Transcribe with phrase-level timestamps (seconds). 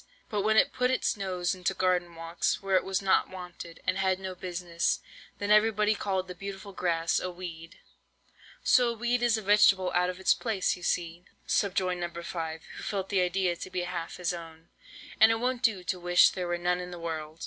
[0.31, 3.99] But when it put its nose into garden walks, where it was not wanted, and
[3.99, 4.99] had no business,
[5.37, 7.77] then everybody called the beautiful Grass a weed."
[8.63, 12.09] "So a weed is a vegetable out of its place, you see," subjoined No.
[12.23, 14.69] 5, who felt the idea to be half his own,
[15.19, 17.39] "and it won't do to wish there were none in the world."